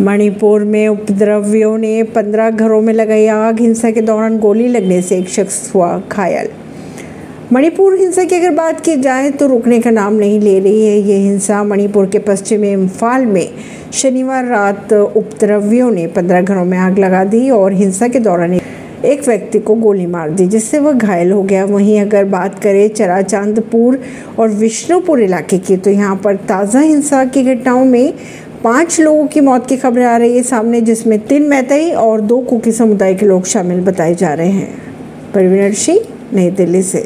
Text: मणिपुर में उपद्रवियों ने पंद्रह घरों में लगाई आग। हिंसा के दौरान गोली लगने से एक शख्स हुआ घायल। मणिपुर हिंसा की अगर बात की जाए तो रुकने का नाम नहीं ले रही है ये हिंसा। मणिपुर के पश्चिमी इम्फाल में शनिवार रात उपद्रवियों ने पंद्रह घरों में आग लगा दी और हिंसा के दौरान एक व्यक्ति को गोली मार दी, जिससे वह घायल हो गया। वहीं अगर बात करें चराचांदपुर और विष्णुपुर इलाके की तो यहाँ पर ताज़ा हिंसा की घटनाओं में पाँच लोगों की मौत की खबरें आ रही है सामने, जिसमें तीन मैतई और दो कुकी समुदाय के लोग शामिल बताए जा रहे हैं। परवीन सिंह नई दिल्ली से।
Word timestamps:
मणिपुर 0.00 0.64
में 0.64 0.86
उपद्रवियों 0.88 1.76
ने 1.78 2.02
पंद्रह 2.14 2.50
घरों 2.50 2.80
में 2.80 2.92
लगाई 2.92 3.26
आग। 3.26 3.60
हिंसा 3.60 3.90
के 3.90 4.00
दौरान 4.00 4.38
गोली 4.38 4.68
लगने 4.68 5.00
से 5.02 5.18
एक 5.18 5.28
शख्स 5.28 5.74
हुआ 5.74 5.90
घायल। 6.12 6.48
मणिपुर 7.52 7.96
हिंसा 7.98 8.24
की 8.24 8.36
अगर 8.36 8.54
बात 8.54 8.80
की 8.80 8.96
जाए 8.96 9.30
तो 9.30 9.46
रुकने 9.46 9.80
का 9.80 9.90
नाम 9.90 10.14
नहीं 10.14 10.38
ले 10.40 10.58
रही 10.60 10.86
है 10.86 10.96
ये 11.00 11.16
हिंसा। 11.18 11.62
मणिपुर 11.64 12.06
के 12.06 12.18
पश्चिमी 12.20 12.72
इम्फाल 12.72 13.26
में 13.26 13.48
शनिवार 13.92 14.46
रात 14.46 14.92
उपद्रवियों 14.92 15.90
ने 15.90 16.06
पंद्रह 16.06 16.42
घरों 16.42 16.64
में 16.64 16.78
आग 16.78 16.98
लगा 16.98 17.24
दी 17.26 17.48
और 17.50 17.72
हिंसा 17.72 18.08
के 18.08 18.18
दौरान 18.20 18.58
एक 19.04 19.26
व्यक्ति 19.26 19.58
को 19.58 19.74
गोली 19.76 20.06
मार 20.06 20.30
दी, 20.30 20.46
जिससे 20.46 20.78
वह 20.78 20.92
घायल 20.92 21.30
हो 21.32 21.42
गया। 21.42 21.64
वहीं 21.64 22.00
अगर 22.00 22.24
बात 22.26 22.58
करें 22.58 22.88
चराचांदपुर 22.88 24.00
और 24.38 24.48
विष्णुपुर 24.50 25.20
इलाके 25.20 25.58
की 25.58 25.76
तो 25.76 25.90
यहाँ 25.90 26.16
पर 26.16 26.36
ताज़ा 26.48 26.80
हिंसा 26.80 27.24
की 27.24 27.42
घटनाओं 27.44 27.84
में 27.84 28.12
पाँच 28.64 29.00
लोगों 29.00 29.26
की 29.26 29.40
मौत 29.40 29.66
की 29.66 29.76
खबरें 29.76 30.04
आ 30.04 30.16
रही 30.16 30.36
है 30.36 30.42
सामने, 30.42 30.80
जिसमें 30.80 31.18
तीन 31.18 31.42
मैतई 31.42 31.90
और 31.90 32.20
दो 32.20 32.38
कुकी 32.38 32.72
समुदाय 32.72 33.14
के 33.14 33.26
लोग 33.26 33.44
शामिल 33.44 33.80
बताए 33.80 34.14
जा 34.14 34.34
रहे 34.34 34.48
हैं। 34.48 34.74
परवीन 35.34 35.72
सिंह 35.72 36.00
नई 36.32 36.50
दिल्ली 36.50 36.82
से। 36.82 36.96